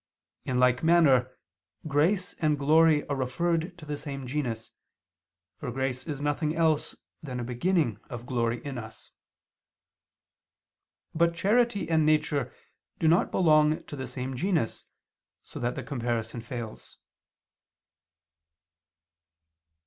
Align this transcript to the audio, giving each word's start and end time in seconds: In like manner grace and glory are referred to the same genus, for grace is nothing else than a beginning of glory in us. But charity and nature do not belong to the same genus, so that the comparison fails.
In 0.45 0.57
like 0.59 0.81
manner 0.83 1.37
grace 1.87 2.33
and 2.39 2.57
glory 2.57 3.05
are 3.07 3.15
referred 3.15 3.77
to 3.77 3.85
the 3.85 3.97
same 3.97 4.25
genus, 4.25 4.71
for 5.59 5.71
grace 5.71 6.07
is 6.07 6.19
nothing 6.19 6.55
else 6.55 6.95
than 7.21 7.39
a 7.39 7.43
beginning 7.43 7.99
of 8.09 8.25
glory 8.25 8.65
in 8.65 8.79
us. 8.79 9.11
But 11.13 11.35
charity 11.35 11.87
and 11.87 12.03
nature 12.03 12.51
do 12.97 13.07
not 13.07 13.29
belong 13.29 13.83
to 13.83 13.95
the 13.95 14.07
same 14.07 14.35
genus, 14.35 14.85
so 15.43 15.59
that 15.59 15.75
the 15.75 15.83
comparison 15.83 16.41
fails. 16.41 16.97